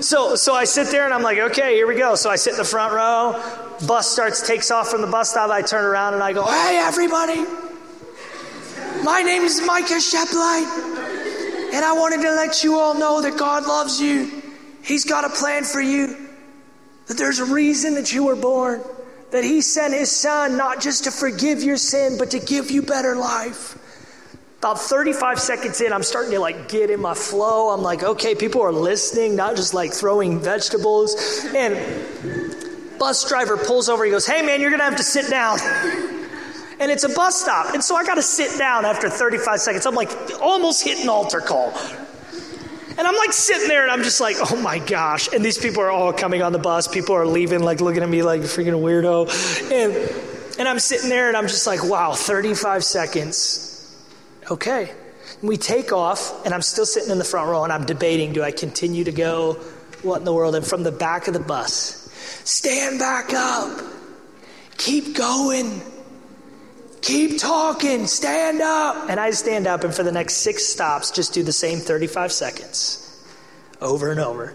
[0.00, 2.14] So, so I sit there and I'm like, okay, here we go.
[2.14, 3.42] So I sit in the front row.
[3.86, 5.50] Bus starts, takes off from the bus stop.
[5.50, 7.42] I turn around and I go, hey, everybody.
[9.02, 11.72] My name is Micah Sheplight.
[11.72, 14.42] And I wanted to let you all know that God loves you.
[14.84, 16.28] He's got a plan for you.
[17.06, 18.82] That there's a reason that you were born.
[19.30, 22.82] That He sent His Son not just to forgive your sin, but to give you
[22.82, 23.78] better life.
[24.58, 27.70] About 35 seconds in, I'm starting to like get in my flow.
[27.70, 31.44] I'm like, okay, people are listening, not just like throwing vegetables.
[31.54, 34.04] And bus driver pulls over.
[34.04, 35.58] He goes, hey man, you're gonna have to sit down.
[36.80, 37.74] and it's a bus stop.
[37.74, 39.86] And so I got to sit down after 35 seconds.
[39.86, 41.72] I'm like almost hitting altar call.
[42.96, 45.32] And I'm like sitting there and I'm just like, oh my gosh.
[45.32, 46.86] And these people are all coming on the bus.
[46.86, 49.28] People are leaving, like looking at me like a freaking weirdo.
[49.72, 54.00] And, and I'm sitting there and I'm just like, wow, 35 seconds.
[54.50, 54.92] Okay.
[55.40, 58.32] And we take off and I'm still sitting in the front row and I'm debating
[58.32, 59.54] do I continue to go?
[60.02, 60.54] What in the world?
[60.54, 62.08] And from the back of the bus,
[62.44, 63.80] stand back up.
[64.76, 65.80] Keep going.
[67.04, 69.10] Keep talking, stand up.
[69.10, 72.32] And I stand up, and for the next six stops, just do the same 35
[72.32, 73.22] seconds
[73.78, 74.54] over and over.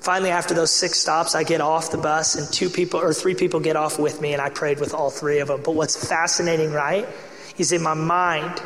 [0.00, 3.34] Finally, after those six stops, I get off the bus, and two people or three
[3.34, 5.62] people get off with me, and I prayed with all three of them.
[5.64, 7.08] But what's fascinating, right,
[7.56, 8.60] is in my mind,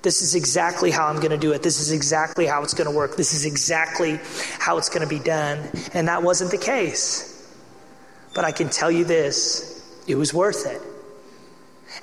[0.00, 1.62] this is exactly how I'm going to do it.
[1.62, 3.18] This is exactly how it's going to work.
[3.18, 4.18] This is exactly
[4.58, 5.68] how it's going to be done.
[5.92, 7.46] And that wasn't the case.
[8.34, 10.80] But I can tell you this it was worth it.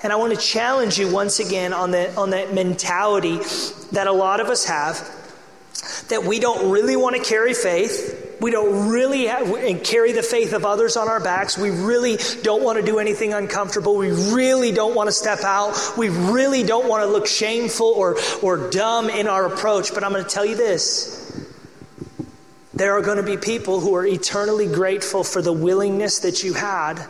[0.02, 3.38] And I want to challenge you once again on, the, on that mentality
[3.92, 4.96] that a lot of us have
[6.08, 8.36] that we don't really want to carry faith.
[8.40, 11.56] We don't really have, carry the faith of others on our backs.
[11.56, 13.96] We really don't want to do anything uncomfortable.
[13.96, 15.74] We really don't want to step out.
[15.96, 19.94] We really don't want to look shameful or, or dumb in our approach.
[19.94, 21.18] But I'm going to tell you this
[22.74, 26.54] there are going to be people who are eternally grateful for the willingness that you
[26.54, 27.06] had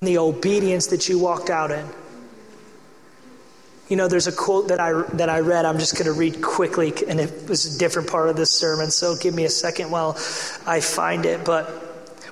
[0.00, 1.86] and the obedience that you walked out in.
[3.88, 5.64] You know, there's a quote that I, that I read.
[5.64, 8.90] I'm just going to read quickly, and it was a different part of this sermon,
[8.90, 10.12] so give me a second while
[10.66, 11.44] I find it.
[11.44, 11.70] But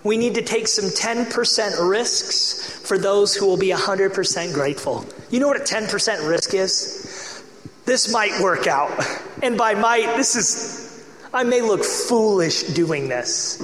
[0.02, 5.06] we need to take some 10% risks for those who will be 100% grateful.
[5.30, 7.42] You know what a 10% risk is?
[7.86, 8.92] This might work out.
[9.42, 13.62] And by might, this is, I may look foolish doing this.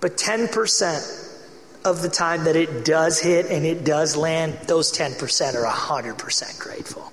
[0.00, 1.25] But 10%
[1.86, 6.58] of the time that it does hit and it does land, those 10% are 100%
[6.58, 7.12] grateful.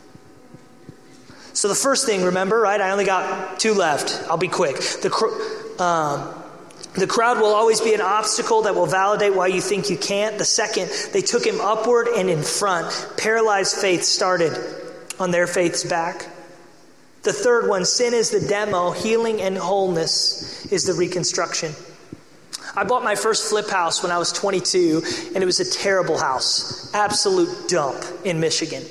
[1.53, 2.81] So the first thing, remember, right?
[2.81, 4.27] I only got two left.
[4.27, 4.77] I'll be quick.
[4.77, 6.43] The, um,
[6.95, 10.37] the crowd will always be an obstacle that will validate why you think you can't.
[10.37, 13.07] The second, they took him upward and in front.
[13.17, 14.57] Paralyzed faith started
[15.19, 16.27] on their faith's back.
[17.21, 21.71] The third one, sin is the demo, healing and wholeness is the reconstruction.
[22.75, 25.03] I bought my first flip house when I was 22,
[25.35, 28.83] and it was a terrible house, absolute dump in Michigan.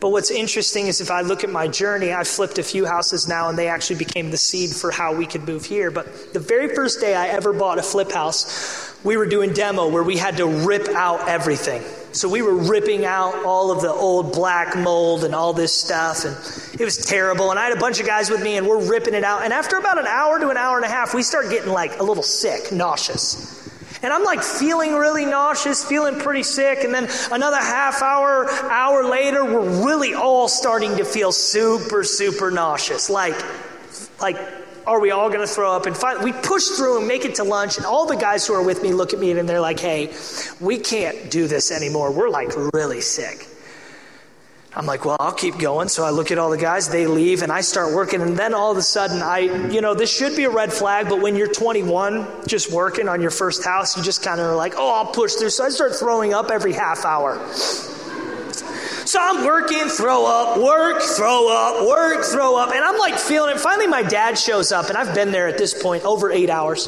[0.00, 3.28] But what's interesting is if I look at my journey, I've flipped a few houses
[3.28, 5.90] now, and they actually became the seed for how we could move here.
[5.90, 9.88] But the very first day I ever bought a flip house, we were doing demo
[9.88, 11.82] where we had to rip out everything.
[12.12, 16.24] So we were ripping out all of the old black mold and all this stuff,
[16.24, 17.50] and it was terrible.
[17.50, 19.42] And I had a bunch of guys with me, and we're ripping it out.
[19.42, 22.00] And after about an hour to an hour and a half, we start getting like
[22.00, 23.58] a little sick, nauseous.
[24.02, 26.84] And I'm like feeling really nauseous, feeling pretty sick.
[26.84, 32.50] And then another half hour, hour later, we're really all starting to feel super, super
[32.50, 33.10] nauseous.
[33.10, 33.40] Like,
[34.20, 34.36] like
[34.86, 35.86] are we all going to throw up?
[35.86, 37.76] And finally, we push through and make it to lunch.
[37.76, 40.12] And all the guys who are with me look at me and they're like, hey,
[40.60, 42.12] we can't do this anymore.
[42.12, 43.46] We're like really sick.
[44.74, 45.88] I'm like, well, I'll keep going.
[45.88, 48.20] So I look at all the guys, they leave, and I start working.
[48.22, 51.08] And then all of a sudden, I, you know, this should be a red flag,
[51.08, 54.54] but when you're 21, just working on your first house, you just kind of are
[54.54, 55.50] like, oh, I'll push through.
[55.50, 57.34] So I start throwing up every half hour.
[59.10, 62.72] So I'm working, throw up, work, throw up, work, throw up.
[62.72, 63.58] And I'm like feeling it.
[63.58, 66.86] Finally, my dad shows up, and I've been there at this point over eight hours.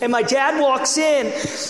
[0.00, 1.26] And my dad walks in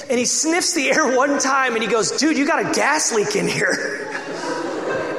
[0.09, 3.12] and he sniffs the air one time and he goes, Dude, you got a gas
[3.12, 4.07] leak in here.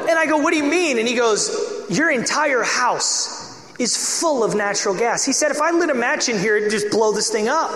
[0.10, 0.98] And I go, What do you mean?
[0.98, 5.24] And he goes, Your entire house is full of natural gas.
[5.24, 7.70] He said, If I lit a match in here, it'd just blow this thing up.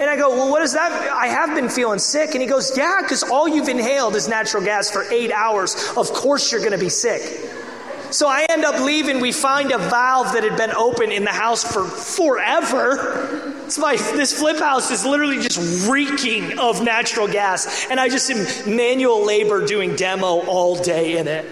[0.00, 0.90] And I go, Well, what is that?
[1.12, 2.30] I have been feeling sick.
[2.32, 5.76] And he goes, Yeah, because all you've inhaled is natural gas for eight hours.
[5.94, 7.22] Of course you're going to be sick.
[8.10, 9.20] So I end up leaving.
[9.20, 13.54] We find a valve that had been open in the house for forever.
[13.68, 17.86] So my, this flip house is literally just reeking of natural gas.
[17.88, 21.46] And I just am manual labor doing demo all day in it.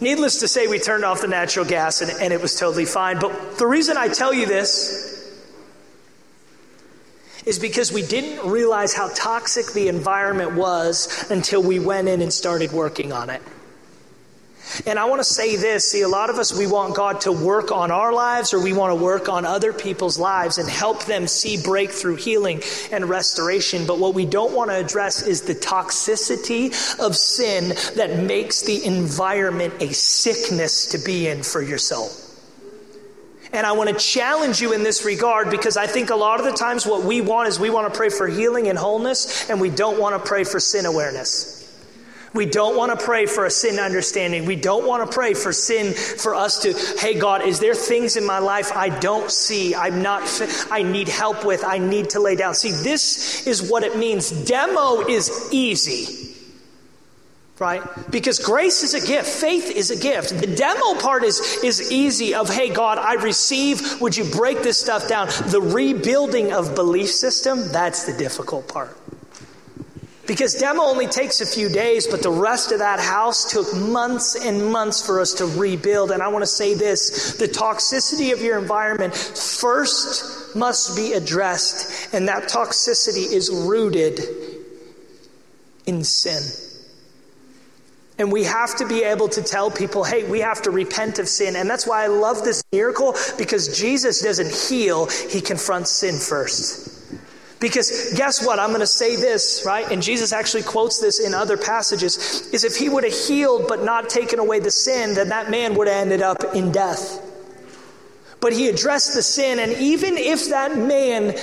[0.00, 3.18] Needless to say, we turned off the natural gas and, and it was totally fine.
[3.18, 5.07] But the reason I tell you this
[7.48, 12.30] is because we didn't realize how toxic the environment was until we went in and
[12.30, 13.40] started working on it.
[14.84, 17.32] And I want to say this see, a lot of us, we want God to
[17.32, 21.06] work on our lives or we want to work on other people's lives and help
[21.06, 22.60] them see breakthrough, healing,
[22.92, 23.86] and restoration.
[23.86, 26.68] But what we don't want to address is the toxicity
[27.00, 32.10] of sin that makes the environment a sickness to be in for your soul.
[33.52, 36.46] And I want to challenge you in this regard because I think a lot of
[36.46, 39.60] the times what we want is we want to pray for healing and wholeness, and
[39.60, 41.54] we don't want to pray for sin awareness.
[42.34, 44.44] We don't want to pray for a sin understanding.
[44.44, 48.18] We don't want to pray for sin for us to, hey, God, is there things
[48.18, 49.74] in my life I don't see?
[49.74, 50.22] I'm not,
[50.70, 52.54] I need help with, I need to lay down.
[52.54, 54.30] See, this is what it means.
[54.30, 56.27] Demo is easy
[57.60, 57.82] right?
[58.10, 60.38] Because grace is a gift, faith is a gift.
[60.40, 64.78] The demo part is, is easy of, hey, God, I receive, would you break this
[64.78, 65.28] stuff down?
[65.46, 68.96] The rebuilding of belief system, that's the difficult part.
[70.26, 74.36] Because demo only takes a few days, but the rest of that house took months
[74.36, 76.10] and months for us to rebuild.
[76.10, 82.12] And I want to say this the toxicity of your environment first must be addressed,
[82.14, 84.20] and that toxicity is rooted
[85.86, 86.67] in sin.
[88.18, 91.28] And we have to be able to tell people, hey, we have to repent of
[91.28, 91.54] sin.
[91.54, 96.96] And that's why I love this miracle because Jesus doesn't heal, he confronts sin first.
[97.60, 98.58] Because guess what?
[98.58, 99.90] I'm going to say this, right?
[99.90, 103.82] And Jesus actually quotes this in other passages is if he would have healed but
[103.82, 107.24] not taken away the sin, then that man would have ended up in death.
[108.40, 111.36] But he addressed the sin, and even if that man,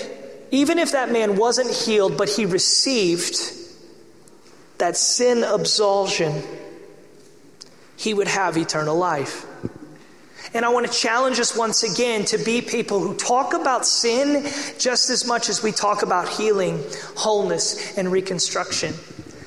[0.52, 3.36] even if that man wasn't healed, but he received
[4.78, 6.42] that sin absolution,
[7.98, 9.46] he would have eternal life.
[10.54, 14.44] And I want to challenge us once again to be people who talk about sin
[14.78, 16.82] just as much as we talk about healing,
[17.16, 18.94] wholeness, and reconstruction.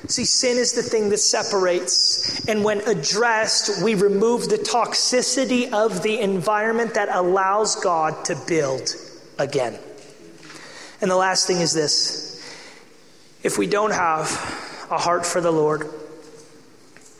[0.07, 2.47] See, sin is the thing that separates.
[2.47, 8.89] And when addressed, we remove the toxicity of the environment that allows God to build
[9.37, 9.77] again.
[11.01, 12.27] And the last thing is this
[13.43, 14.27] if we don't have
[14.91, 15.87] a heart for the Lord,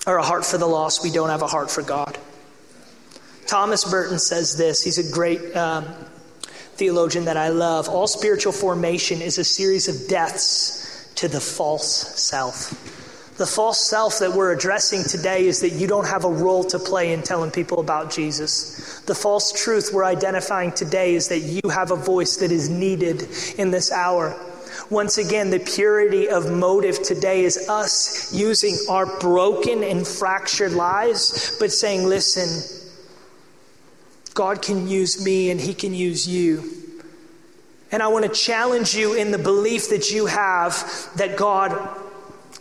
[0.07, 2.17] or a heart for the lost, we don't have a heart for God.
[3.47, 4.83] Thomas Merton says this.
[4.83, 5.85] He's a great um,
[6.75, 7.89] theologian that I love.
[7.89, 12.97] All spiritual formation is a series of deaths to the false self.
[13.39, 16.77] The false self that we're addressing today is that you don't have a role to
[16.77, 18.99] play in telling people about Jesus.
[19.05, 23.27] The false truth we're identifying today is that you have a voice that is needed
[23.57, 24.37] in this hour.
[24.89, 31.55] Once again, the purity of motive today is us using our broken and fractured lives,
[31.59, 32.89] but saying, listen,
[34.33, 36.63] God can use me and He can use you.
[37.91, 41.71] And I want to challenge you in the belief that you have that God,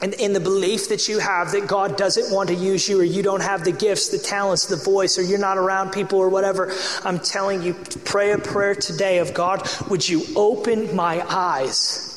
[0.02, 3.04] and in the belief that you have that God doesn't want to use you, or
[3.04, 6.28] you don't have the gifts, the talents, the voice, or you're not around people, or
[6.28, 6.74] whatever.
[7.04, 7.74] I'm telling you,
[8.04, 12.07] pray a prayer today of God, would you open my eyes?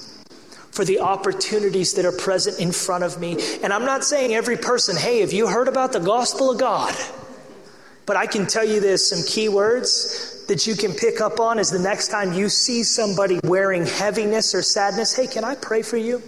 [0.72, 3.38] For the opportunities that are present in front of me.
[3.62, 6.96] And I'm not saying every person, hey, have you heard about the gospel of God?
[8.06, 11.60] But I can tell you this some key words that you can pick up on
[11.60, 15.82] is the next time you see somebody wearing heaviness or sadness, hey, can I pray
[15.82, 16.22] for you?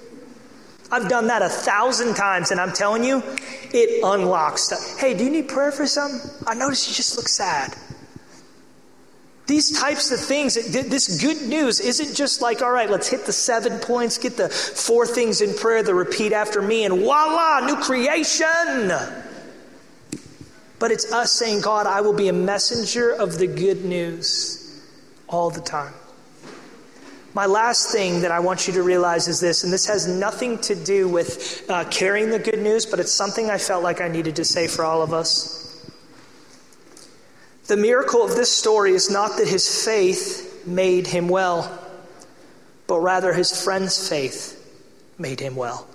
[0.92, 3.24] I've done that a thousand times, and I'm telling you,
[3.74, 5.00] it unlocks stuff.
[5.00, 6.30] Hey, do you need prayer for something?
[6.46, 7.76] I notice you just look sad.
[9.46, 13.34] These types of things, this good news isn't just like, all right, let's hit the
[13.34, 17.76] seven points, get the four things in prayer, the repeat after me, and voila, new
[17.76, 18.92] creation.
[20.80, 24.82] But it's us saying, God, I will be a messenger of the good news
[25.28, 25.94] all the time.
[27.34, 30.60] My last thing that I want you to realize is this, and this has nothing
[30.60, 34.08] to do with uh, carrying the good news, but it's something I felt like I
[34.08, 35.63] needed to say for all of us.
[37.66, 41.80] The miracle of this story is not that his faith made him well,
[42.88, 44.60] but rather his friend's faith
[45.18, 45.88] made him well.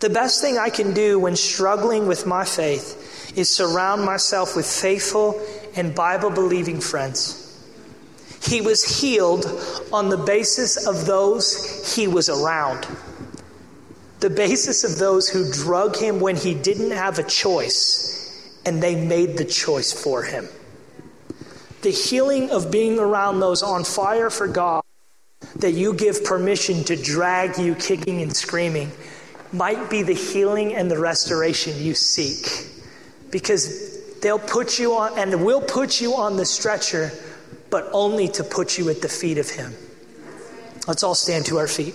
[0.00, 4.66] The best thing I can do when struggling with my faith is surround myself with
[4.66, 5.40] faithful
[5.76, 7.42] and Bible believing friends.
[8.42, 9.46] He was healed
[9.92, 12.88] on the basis of those he was around,
[14.18, 18.15] the basis of those who drug him when he didn't have a choice
[18.66, 20.48] and they made the choice for him.
[21.82, 24.82] The healing of being around those on fire for God
[25.56, 28.90] that you give permission to drag you kicking and screaming
[29.52, 32.66] might be the healing and the restoration you seek
[33.30, 37.12] because they'll put you on and will put you on the stretcher,
[37.70, 39.72] but only to put you at the feet of Him.
[40.88, 41.94] Let's all stand to our feet.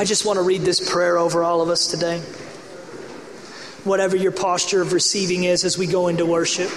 [0.00, 2.20] I just want to read this prayer over all of us today.
[3.84, 6.70] Whatever your posture of receiving is as we go into worship.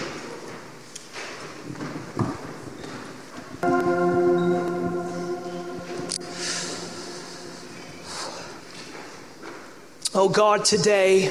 [10.14, 11.30] Oh God, today,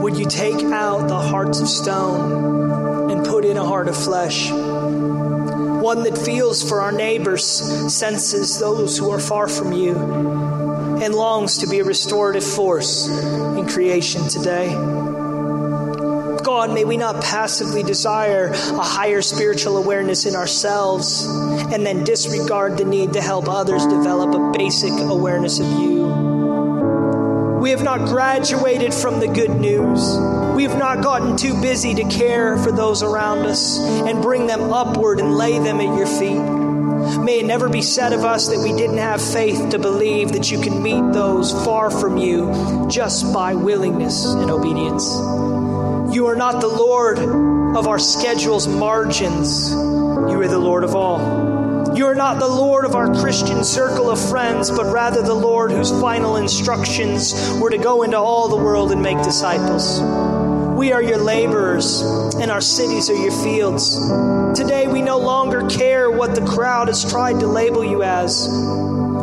[0.00, 4.52] would you take out the hearts of stone and put in a heart of flesh?
[5.88, 7.42] One that feels for our neighbors,
[7.90, 13.66] senses those who are far from you, and longs to be a restorative force in
[13.66, 14.74] creation today.
[16.44, 22.76] God, may we not passively desire a higher spiritual awareness in ourselves and then disregard
[22.76, 26.04] the need to help others develop a basic awareness of you.
[27.62, 30.37] We have not graduated from the good news.
[30.58, 34.72] We have not gotten too busy to care for those around us and bring them
[34.72, 36.40] upward and lay them at your feet.
[37.22, 40.50] May it never be said of us that we didn't have faith to believe that
[40.50, 45.06] you can meet those far from you just by willingness and obedience.
[46.12, 51.96] You are not the Lord of our schedule's margins, you are the Lord of all.
[51.96, 55.70] You are not the Lord of our Christian circle of friends, but rather the Lord
[55.70, 60.00] whose final instructions were to go into all the world and make disciples.
[60.78, 62.02] We are your laborers,
[62.36, 63.96] and our cities are your fields.
[64.56, 68.48] Today, we no longer care what the crowd has tried to label you as.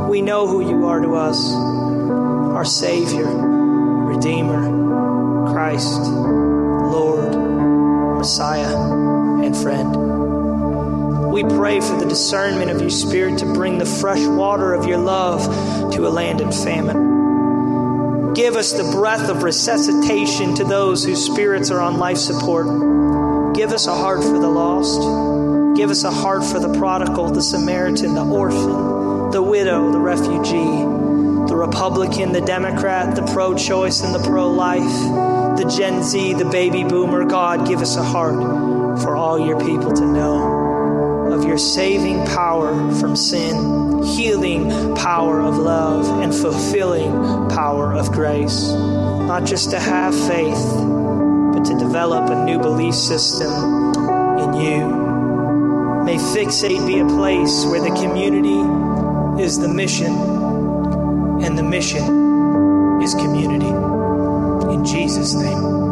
[0.10, 7.34] We know who you are to us our Savior, Redeemer, Christ, Lord,
[8.18, 8.76] Messiah,
[9.42, 11.32] and friend.
[11.32, 14.98] We pray for the discernment of your Spirit to bring the fresh water of your
[14.98, 17.15] love to a land in famine.
[18.36, 23.56] Give us the breath of resuscitation to those whose spirits are on life support.
[23.56, 25.78] Give us a heart for the lost.
[25.78, 30.84] Give us a heart for the prodigal, the Samaritan, the orphan, the widow, the refugee,
[31.48, 36.44] the Republican, the Democrat, the pro choice, and the pro life, the Gen Z, the
[36.44, 37.24] baby boomer.
[37.24, 40.55] God, give us a heart for all your people to know
[41.36, 47.12] of your saving power from sin healing power of love and fulfilling
[47.50, 48.70] power of grace.
[48.72, 50.64] Not just to have faith,
[51.54, 55.06] but to develop a new belief system in you.
[56.06, 60.14] May Fixate be a place where the community is the mission
[61.44, 63.74] and the mission is community.
[64.74, 65.85] In Jesus' name.